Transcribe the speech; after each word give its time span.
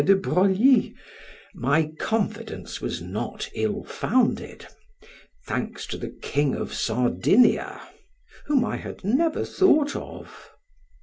de 0.03 0.15
Broglio) 0.15 0.91
my 1.53 1.91
confidence 1.99 2.81
was 2.81 3.03
not 3.03 3.47
ill 3.53 3.83
founded 3.83 4.65
thanks 5.45 5.85
to 5.85 5.95
the 5.95 6.09
King 6.23 6.55
of 6.55 6.73
Sardinia, 6.73 7.79
whom 8.47 8.65
I 8.65 8.77
had 8.77 9.03
never 9.03 9.45
thought 9.45 9.95
of. 9.95 10.49